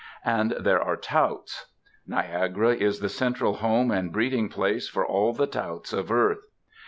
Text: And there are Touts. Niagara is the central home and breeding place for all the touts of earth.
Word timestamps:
And 0.25 0.55
there 0.59 0.81
are 0.81 0.97
Touts. 0.97 1.67
Niagara 2.07 2.73
is 2.73 3.01
the 3.01 3.07
central 3.07 3.57
home 3.57 3.91
and 3.91 4.11
breeding 4.11 4.49
place 4.49 4.89
for 4.89 5.05
all 5.05 5.31
the 5.31 5.45
touts 5.45 5.93
of 5.93 6.11
earth. 6.11 6.41